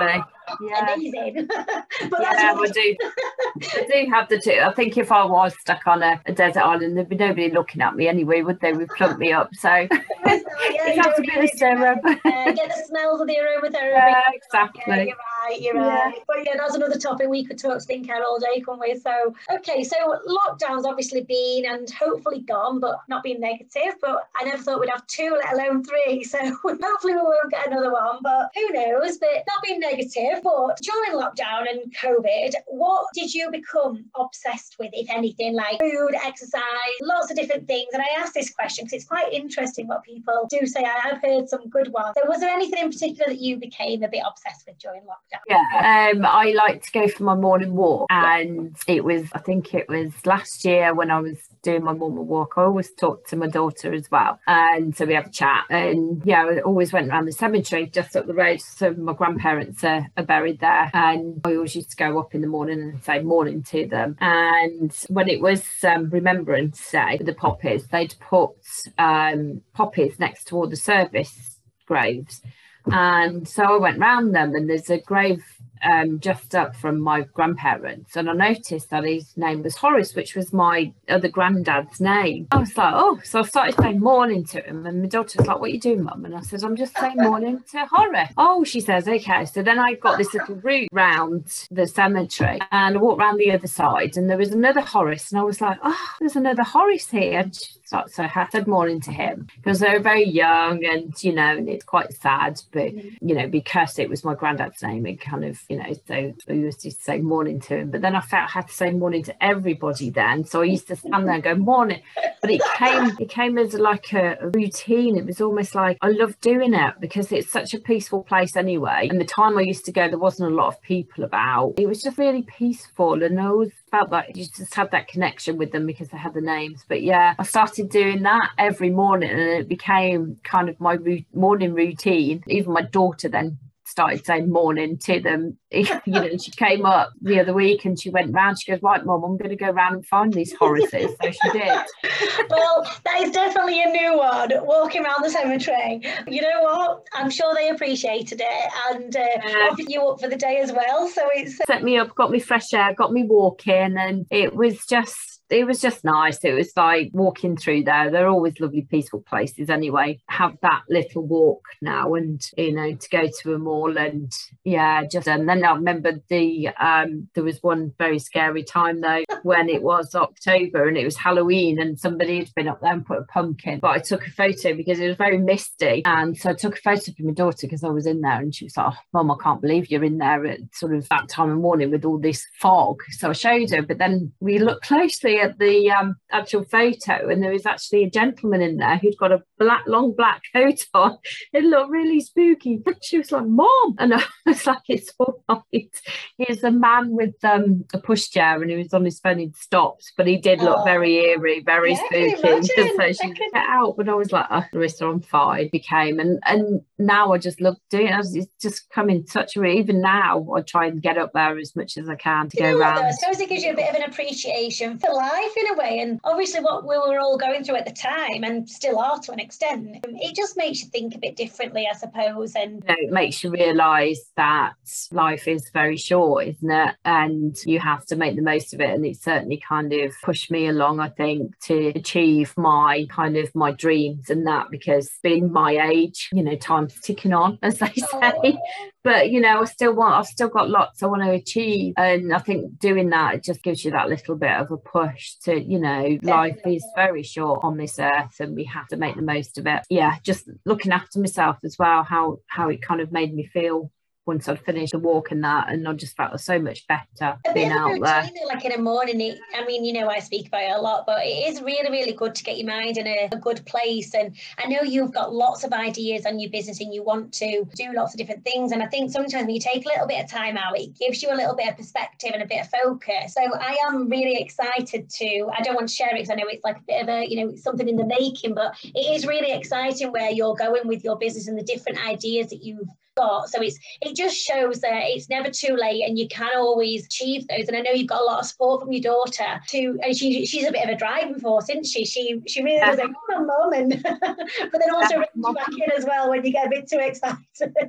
[0.61, 0.93] Yeah.
[0.93, 1.47] Amazing.
[2.09, 2.95] but yeah, we do.
[3.55, 4.59] we do have the two.
[4.63, 7.81] I think if I was stuck on a, a, desert island, there'd be nobody looking
[7.81, 8.73] at me anyway, would they?
[8.73, 9.53] Would plump me up.
[9.55, 9.69] So
[10.25, 10.39] yeah,
[10.87, 11.99] you have to be a serum.
[12.03, 13.91] Uh, get the smells of the aromatherapy.
[13.93, 14.83] Yeah, exactly.
[14.87, 15.61] Yeah, you're right.
[15.61, 16.05] You're yeah.
[16.05, 16.15] right.
[16.27, 17.29] But yeah, that's another topic.
[17.29, 18.97] We could talk skincare all day, couldn't we?
[18.97, 19.95] So okay, so
[20.27, 23.95] lockdown's obviously been and hopefully gone, but not being negative.
[24.01, 26.23] But I never thought we'd have two, let alone three.
[26.23, 28.19] So hopefully we won't get another one.
[28.21, 29.17] But who knows?
[29.17, 30.32] But not being negative.
[30.41, 36.15] But during lockdown and COVID, what did you become obsessed with, if anything, like food,
[36.23, 36.61] exercise,
[37.01, 37.89] lots of different things?
[37.93, 40.83] And I asked this question because it's quite interesting what people do say.
[40.83, 42.15] I have heard some good ones.
[42.17, 45.39] So was there anything in particular that you became a bit obsessed with during lockdown?
[45.47, 49.73] Yeah, um, I like to go for my morning walk, and it was, I think
[49.73, 52.53] it was last year when I was doing my morning walk.
[52.57, 55.65] I always talk to my daughter as well, and so we have a chat.
[55.69, 58.61] And yeah, I always went around the cemetery just up the road.
[58.61, 62.41] So my grandparents are, are buried there, and I always used to go up in
[62.41, 64.17] the morning and say morning to them.
[64.19, 68.51] And when it was um, Remembrance Day, the poppies, they'd put
[68.97, 72.41] um, poppies next to all the service graves.
[72.85, 75.43] And so I went round them, and there's a grave
[75.83, 80.35] um, just up from my grandparents, and I noticed that his name was Horace, which
[80.35, 82.47] was my other granddad's name.
[82.51, 85.59] I was like, oh, so I started saying morning to him, and my daughter's like,
[85.59, 88.63] "What are you doing, mum?" And I said, "I'm just saying morning to Horace." Oh,
[88.63, 92.99] she says, "Okay." So then I got this little route round the cemetery, and I
[92.99, 96.09] walked round the other side, and there was another Horace, and I was like, "Oh,
[96.19, 97.73] there's another Horace here." She
[98.07, 101.69] so I said morning to him because they were very young and you know and
[101.69, 105.59] it's quite sad but you know because it was my granddad's name it kind of
[105.73, 108.51] you know so we used to say morning to him but then I felt I
[108.51, 110.45] had to say morning to everybody then.
[110.45, 112.01] So I used to stand there and go morning.
[112.41, 115.17] But it came it came as like a, a routine.
[115.17, 119.07] It was almost like I love doing it because it's such a peaceful place anyway.
[119.09, 121.73] And the time I used to go there wasn't a lot of people about.
[121.77, 125.57] It was just really peaceful and I always felt like you just had that connection
[125.57, 126.83] with them because they had the names.
[126.87, 130.97] But yeah I started doing that every morning and it became kind of my
[131.33, 132.43] morning routine.
[132.47, 135.57] Even my daughter then started saying morning to them.
[135.71, 138.59] you know, she came up the other week and she went round.
[138.59, 141.51] She goes, "Right, mum, I'm going to go round and find these Horaces." So she
[141.51, 141.81] did.
[142.49, 144.51] well, that is definitely a new one.
[144.65, 146.01] Walking around the cemetery.
[146.27, 147.07] You know what?
[147.13, 149.75] I'm sure they appreciated it and uh, yeah.
[149.77, 151.07] you up for the day as well.
[151.07, 154.85] So it's set me up, got me fresh air, got me walking, and it was
[154.85, 156.39] just it was just nice.
[156.43, 158.09] It was like walking through there.
[158.09, 160.19] They're always lovely, peaceful places anyway.
[160.29, 164.31] Have that little walk now and, you know, to go to a mall and
[164.63, 169.23] yeah, just, and then I remember the, um, there was one very scary time though
[169.43, 173.05] when it was October and it was Halloween and somebody had been up there and
[173.05, 173.79] put a pumpkin.
[173.79, 176.01] But I took a photo because it was very misty.
[176.05, 178.55] And so I took a photo of my daughter because I was in there and
[178.55, 181.29] she was like, oh, Mom, I can't believe you're in there at sort of that
[181.29, 183.01] time of morning with all this fog.
[183.11, 187.41] So I showed her, but then we looked closely at the um, actual photo and
[187.41, 191.17] there was actually a gentleman in there who'd got a black, long black coat on.
[191.51, 192.81] It looked really spooky.
[192.85, 193.95] And she was like, Mom.
[193.99, 196.01] And I was like, it's all right.
[196.37, 199.39] He's a man with um, a pushchair and he was on his phone.
[199.39, 200.83] He'd stopped, but he did look oh.
[200.83, 202.71] very eerie, very yeah, spooky.
[202.97, 205.69] so she get out, but I was like, oh, Larissa, I'm fine.
[205.71, 208.25] Became and and now I just love doing it.
[208.33, 211.97] It's just coming such a even now I try and get up there as much
[211.97, 213.05] as I can to you go around.
[213.05, 215.99] I suppose it gives you a bit of an appreciation for life in a way,
[215.99, 219.31] and obviously what we were all going through at the time, and still are to
[219.31, 219.99] an extent.
[220.03, 223.43] It just makes you think a bit differently, I suppose, and you know, it makes
[223.43, 224.73] you realise that
[225.11, 226.95] life is very short, isn't it?
[227.05, 230.51] And you have to make the most of it, and it certainly kind of pushed
[230.51, 235.51] me along, I think, to achieve my kind of my dreams and that because being
[235.51, 238.57] my age, you know, time's ticking on, as they oh, say.
[238.57, 238.89] Oh.
[239.03, 241.93] But you know, I still want I've still got lots I want to achieve.
[241.97, 245.35] And I think doing that it just gives you that little bit of a push
[245.43, 249.15] to, you know, life is very short on this earth and we have to make
[249.15, 249.83] the most of it.
[249.89, 253.91] Yeah, just looking after myself as well, how how it kind of made me feel
[254.25, 257.53] once I'd finished the walk and that, and I just felt so much better a
[257.53, 258.29] being out there.
[258.47, 261.05] Like in the morning, it, I mean, you know, I speak about it a lot,
[261.05, 264.13] but it is really, really good to get your mind in a, a, good place.
[264.13, 267.65] And I know you've got lots of ideas on your business and you want to
[267.75, 268.71] do lots of different things.
[268.71, 271.21] And I think sometimes when you take a little bit of time out, it gives
[271.21, 273.33] you a little bit of perspective and a bit of focus.
[273.33, 276.47] So I am really excited to, I don't want to share it because I know
[276.47, 279.27] it's like a bit of a, you know, something in the making, but it is
[279.27, 283.49] really exciting where you're going with your business and the different ideas that you've got.
[283.49, 283.79] So it's
[284.13, 287.67] it just shows that it's never too late and you can always achieve those.
[287.67, 290.45] And I know you've got a lot of support from your daughter to and she
[290.45, 292.05] she's a bit of a driving force, isn't she?
[292.05, 295.91] She she really was like, on, mum, and but then also yeah, you back in
[295.97, 297.39] as well when you get a bit too excited.
[297.59, 297.87] Yeah,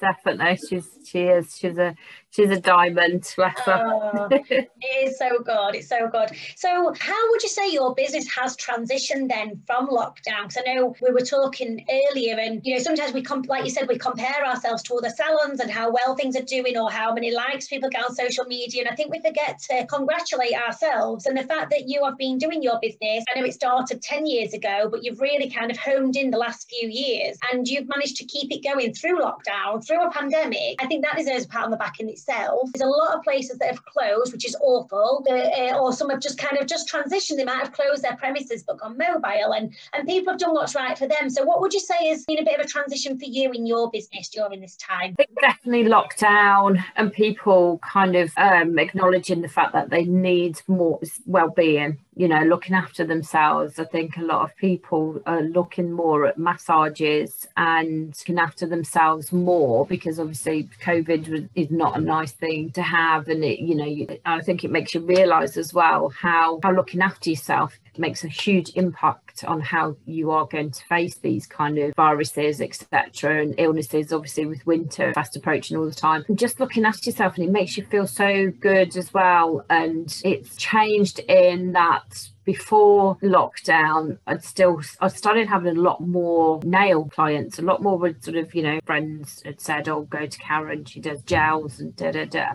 [0.00, 0.58] definitely.
[0.68, 1.56] She's she is.
[1.58, 1.96] She's a
[2.34, 3.32] she's a diamond.
[3.38, 4.70] Oh, it
[5.06, 5.74] is so good.
[5.74, 6.30] It's so good.
[6.56, 10.48] So, how would you say your business has transitioned then from lockdown?
[10.48, 13.88] Because I know we were talking earlier, and you know sometimes we like you said
[13.88, 17.30] we compare ourselves to other salons and how well things are doing or how many
[17.30, 21.36] likes people get on social media, and I think we forget to congratulate ourselves and
[21.36, 23.24] the fact that you have been doing your business.
[23.34, 26.38] I know it started ten years ago, but you've really kind of honed in the
[26.38, 30.82] last few years, and you've managed to keep it going through lockdown, through a pandemic.
[30.82, 32.70] I think that deserves a pat on the back in itself itself.
[32.72, 36.20] There's a lot of places that have closed, which is awful, uh, or some have
[36.20, 37.36] just kind of just transitioned.
[37.36, 40.74] They might have closed their premises but gone mobile, and and people have done what's
[40.74, 41.30] right for them.
[41.30, 43.66] So, what would you say has been a bit of a transition for you in
[43.66, 45.14] your business during this time?
[45.40, 51.98] definitely lockdown and people kind of um, acknowledging the fact that they need more well-being
[52.16, 53.78] you know, looking after themselves.
[53.78, 59.32] I think a lot of people are looking more at massages and looking after themselves
[59.32, 64.16] more because obviously COVID is not a nice thing to have, and it, you know,
[64.24, 68.28] I think it makes you realise as well how how looking after yourself makes a
[68.28, 73.54] huge impact on how you are going to face these kind of viruses, etc., and
[73.58, 74.12] illnesses.
[74.12, 77.50] Obviously, with winter fast approaching all the time, and just looking at yourself, and it
[77.50, 79.64] makes you feel so good as well.
[79.70, 86.60] And it's changed in that before lockdown, I'd still I started having a lot more
[86.62, 90.38] nail clients, a lot more sort of you know friends had said, "Oh, go to
[90.38, 92.52] Karen, she does gels and da da da."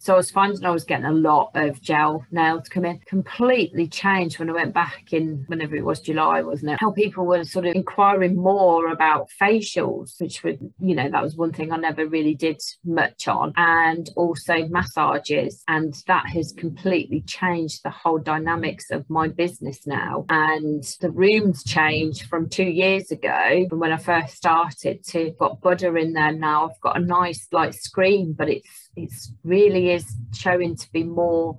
[0.00, 3.00] So I was finding I was getting a lot of gel nails come in.
[3.00, 6.80] Completely changed when I went back in whenever it was July, wasn't it?
[6.80, 11.36] How people were sort of inquiring more about facials, which would, you know, that was
[11.36, 15.62] one thing I never really did much on, and also massages.
[15.68, 20.24] And that has completely changed the whole dynamics of my business now.
[20.30, 25.94] And the rooms changed from two years ago when I first started to got Buddha
[25.96, 26.70] in there now.
[26.70, 31.56] I've got a nice like screen, but it's it's really is showing to be more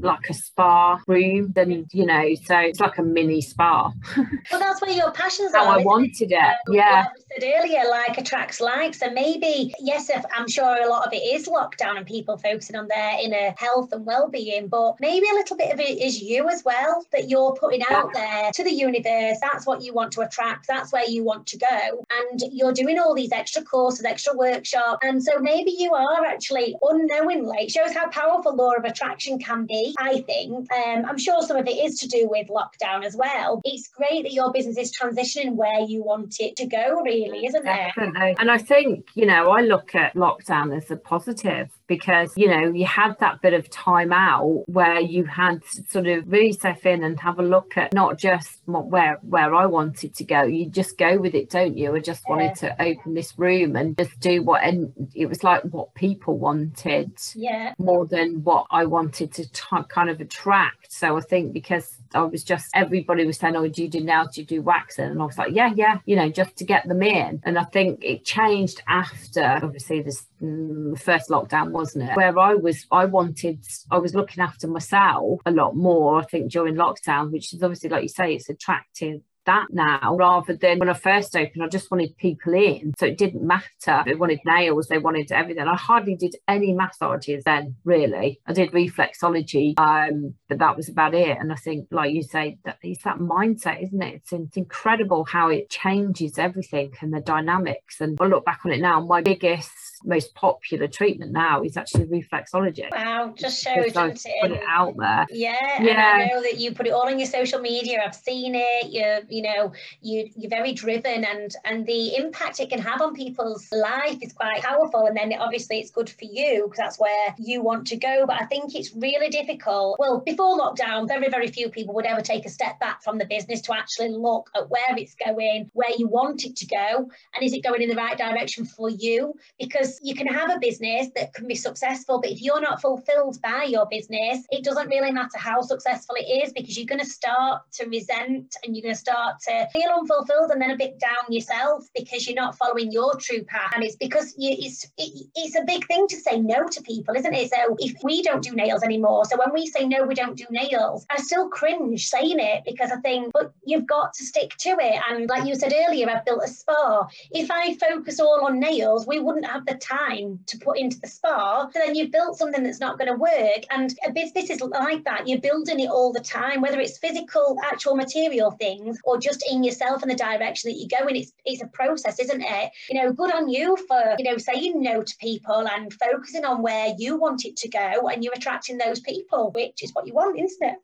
[0.00, 3.92] like a spa room then you know so it's like a mini spa.
[4.50, 7.06] Well that's where your passions how are i wanted it um, yeah.
[7.38, 9.00] said earlier like attracts likes.
[9.02, 12.76] And maybe yes if i'm sure a lot of it is lockdown and people focusing
[12.76, 16.48] on their inner health and well-being but maybe a little bit of it is you
[16.48, 18.42] as well that you're putting out yeah.
[18.42, 19.38] there to the universe.
[19.40, 20.66] That's what you want to attract.
[20.66, 22.04] That's where you want to go.
[22.30, 24.98] And you're doing all these extra courses extra workshops.
[25.02, 29.51] And so maybe you are actually unknowingly it shows how powerful law of attraction can
[29.66, 33.16] be I think, um, I'm sure some of it is to do with lockdown as
[33.16, 33.60] well.
[33.64, 37.64] It's great that your business is transitioning where you want it to go, really, isn't
[37.64, 38.30] Definitely.
[38.32, 38.36] it?
[38.40, 42.72] And I think, you know, I look at lockdown as a positive because you know
[42.72, 46.86] you had that bit of time out where you had to sort of really step
[46.86, 50.70] in and have a look at not just where where I wanted to go you
[50.70, 52.74] just go with it don't you I just wanted yeah.
[52.74, 57.12] to open this room and just do what and it was like what people wanted
[57.34, 61.98] yeah more than what I wanted to t- kind of attract so I think because
[62.14, 64.34] I was just everybody was saying, "Oh, do you do nails?
[64.34, 66.86] Do you do waxing?" And I was like, "Yeah, yeah," you know, just to get
[66.86, 67.40] them in.
[67.44, 72.16] And I think it changed after obviously this mm, first lockdown, wasn't it?
[72.16, 76.20] Where I was, I wanted, I was looking after myself a lot more.
[76.20, 80.54] I think during lockdown, which is obviously like you say, it's attractive that now rather
[80.54, 82.92] than when I first opened, I just wanted people in.
[82.98, 84.02] So it didn't matter.
[84.04, 85.66] They wanted nails, they wanted everything.
[85.66, 88.40] I hardly did any massages then, really.
[88.46, 91.36] I did reflexology, um, but that was about it.
[91.38, 94.14] And I think, like you say, that it's that mindset, isn't it?
[94.14, 98.00] It's, it's incredible how it changes everything and the dynamics.
[98.00, 99.70] And I look back on it now, my biggest
[100.04, 102.90] most popular treatment now is actually reflexology.
[102.90, 103.94] Wow, just shows it?
[104.40, 105.26] Put it out there.
[105.30, 105.90] Yeah, yeah.
[105.90, 108.02] And I know that you put it all on your social media.
[108.04, 108.90] I've seen it.
[108.90, 113.14] You're, you know, you you're very driven, and and the impact it can have on
[113.14, 115.06] people's life is quite powerful.
[115.06, 118.24] And then obviously it's good for you because that's where you want to go.
[118.26, 119.96] But I think it's really difficult.
[119.98, 123.26] Well, before lockdown, very very few people would ever take a step back from the
[123.26, 127.42] business to actually look at where it's going, where you want it to go, and
[127.42, 129.34] is it going in the right direction for you?
[129.58, 133.40] Because you can have a business that can be successful, but if you're not fulfilled
[133.42, 137.06] by your business, it doesn't really matter how successful it is because you're going to
[137.06, 140.98] start to resent and you're going to start to feel unfulfilled and then a bit
[140.98, 143.72] down yourself because you're not following your true path.
[143.74, 147.14] And it's because you, it's it, it's a big thing to say no to people,
[147.14, 147.50] isn't it?
[147.50, 150.46] So if we don't do nails anymore, so when we say no, we don't do
[150.50, 154.70] nails, I still cringe saying it because I think, but you've got to stick to
[154.80, 155.00] it.
[155.08, 157.06] And like you said earlier, I've built a spa.
[157.30, 161.08] If I focus all on nails, we wouldn't have the time to put into the
[161.08, 163.64] spa, so then you've built something that's not going to work.
[163.70, 165.28] And a business is like that.
[165.28, 169.64] You're building it all the time, whether it's physical, actual material things, or just in
[169.64, 171.16] yourself and the direction that you're going.
[171.16, 172.70] It's it's a process, isn't it?
[172.88, 176.62] You know, good on you for, you know, saying no to people and focusing on
[176.62, 180.14] where you want it to go and you're attracting those people, which is what you
[180.14, 180.76] want, isn't it?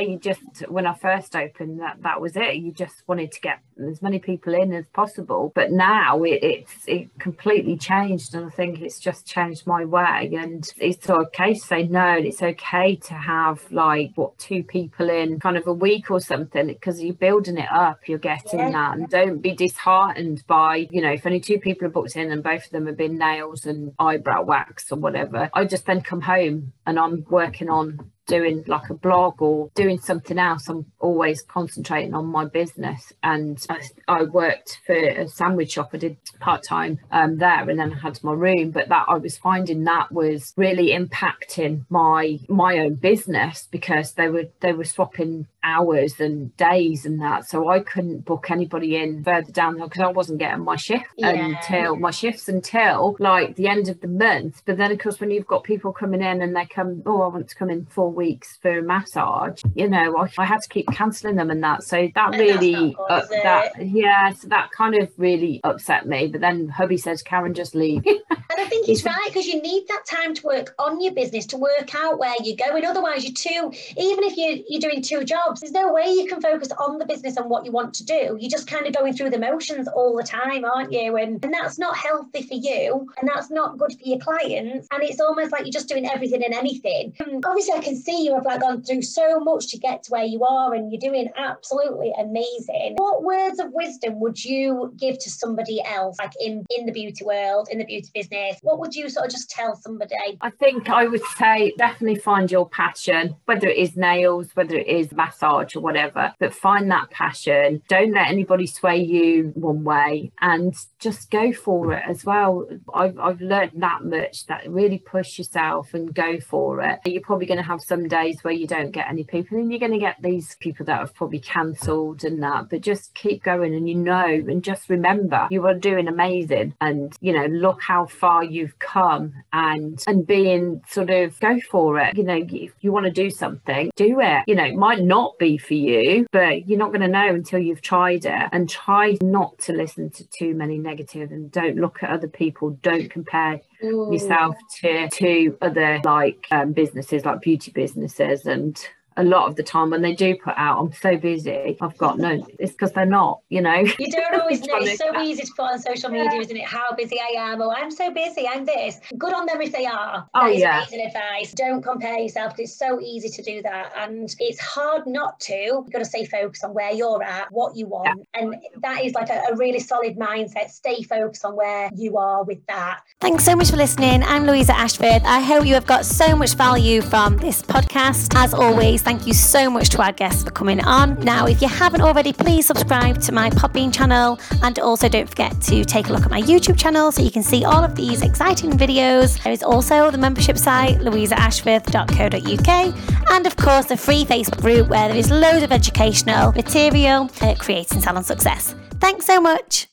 [0.00, 2.56] You just when I first opened that that was it.
[2.56, 5.52] You just wanted to get as many people in as possible.
[5.54, 10.32] But now it, it's it completely changed, and I think it's just changed my way.
[10.36, 15.10] And it's okay to say no, and it's okay to have like what two people
[15.10, 18.08] in kind of a week or something because you're building it up.
[18.08, 18.70] You're getting yeah.
[18.70, 22.30] that, and don't be disheartened by you know if only two people are booked in
[22.30, 25.50] and both of them have been nails and eyebrow wax or whatever.
[25.52, 29.98] I just then come home and I'm working on doing like a blog or doing
[29.98, 35.72] something else i'm always concentrating on my business and i, I worked for a sandwich
[35.72, 39.16] shop i did part-time um, there and then i had my room but that i
[39.16, 44.84] was finding that was really impacting my my own business because they were they were
[44.84, 47.48] swapping hours and days and that.
[47.48, 51.06] So I couldn't book anybody in further down there because I wasn't getting my shift
[51.16, 51.30] yeah.
[51.30, 54.62] until my shifts until like the end of the month.
[54.66, 57.28] But then of course when you've got people coming in and they come, oh, I
[57.28, 60.68] want to come in four weeks for a massage, you know, I, I had to
[60.68, 61.82] keep cancelling them and that.
[61.82, 66.28] So that and really uh, that yeah, so that kind of really upset me.
[66.28, 68.04] But then hubby says, Karen, just leave.
[68.06, 68.22] and
[68.58, 71.56] I think he's right because you need that time to work on your business to
[71.56, 72.84] work out where you're going.
[72.84, 75.60] Otherwise, you're too even if you you're doing two jobs.
[75.60, 78.36] There's no way you can focus on the business and what you want to do.
[78.38, 81.16] You're just kind of going through the motions all the time, aren't you?
[81.16, 84.88] And, and that's not healthy for you and that's not good for your clients.
[84.90, 87.14] And it's almost like you're just doing everything and anything.
[87.20, 90.10] And obviously, I can see you have like gone through so much to get to
[90.10, 92.94] where you are and you're doing absolutely amazing.
[92.96, 97.24] What words of wisdom would you give to somebody else, like in, in the beauty
[97.24, 98.58] world, in the beauty business?
[98.62, 100.14] What would you sort of just tell somebody?
[100.40, 104.86] I think I would say definitely find your passion, whether it is nails, whether it
[104.86, 107.82] is massage or whatever, but find that passion.
[107.88, 112.66] Don't let anybody sway you one way and just go for it as well.
[112.92, 117.00] I've, I've learned that much that really push yourself and go for it.
[117.06, 119.80] You're probably going to have some days where you don't get any people and you're
[119.80, 123.74] going to get these people that have probably cancelled and that, but just keep going
[123.74, 128.06] and you know, and just remember you are doing amazing and, you know, look how
[128.06, 132.16] far you've come and, and being sort of go for it.
[132.16, 134.44] You know, if you want to do something, do it.
[134.46, 137.58] You know, it might not be for you, but you're not going to know until
[137.58, 138.48] you've tried it.
[138.52, 142.70] And try not to listen to too many negative and don't look at other people.
[142.82, 144.10] Don't compare Ooh.
[144.10, 148.84] myself to to other like um, businesses like beauty businesses and
[149.16, 151.76] a lot of the time when they do put out, I'm so busy.
[151.80, 152.46] I've got no.
[152.58, 153.40] It's because they're not.
[153.48, 153.84] You know.
[153.98, 154.78] You don't always know.
[154.78, 156.40] It's so easy to put on social media, yeah.
[156.40, 156.64] isn't it?
[156.64, 157.62] How busy I am.
[157.62, 158.46] Oh, I'm so busy.
[158.48, 159.00] I'm this.
[159.16, 160.28] Good on them if they are.
[160.34, 160.78] Oh that yeah.
[160.78, 161.52] Amazing advice.
[161.52, 165.54] Don't compare yourself it's so easy to do that, and it's hard not to.
[165.54, 168.40] You've got to stay focused on where you're at, what you want, yeah.
[168.40, 170.70] and that is like a, a really solid mindset.
[170.70, 173.00] Stay focused on where you are with that.
[173.20, 174.22] Thanks so much for listening.
[174.22, 175.22] I'm Louisa Ashforth.
[175.24, 178.34] I hope you have got so much value from this podcast.
[178.34, 181.20] As always thank you so much to our guests for coming on.
[181.20, 185.60] Now, if you haven't already, please subscribe to my Podbean channel and also don't forget
[185.62, 188.22] to take a look at my YouTube channel so you can see all of these
[188.22, 189.42] exciting videos.
[189.42, 195.08] There is also the membership site, louisaashforth.co.uk, and of course, the free Facebook group where
[195.08, 198.74] there is loads of educational material uh, creating salon success.
[199.00, 199.88] Thanks so much.